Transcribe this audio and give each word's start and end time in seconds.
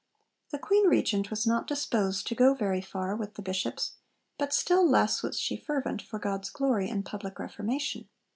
The 0.49 0.57
Queen 0.57 0.87
Regent 0.87 1.29
was 1.29 1.45
not 1.45 1.67
disposed 1.67 2.25
to 2.25 2.33
go 2.33 2.55
very 2.55 2.81
far 2.81 3.15
with 3.15 3.35
the 3.35 3.43
bishops, 3.43 3.97
but 4.39 4.51
still 4.51 4.83
less 4.83 5.21
was 5.21 5.39
she 5.39 5.55
fervent 5.55 6.01
for 6.01 6.17
God's 6.17 6.49
glory 6.49 6.89
and 6.89 7.05
public 7.05 7.37
Reformation. 7.37 8.09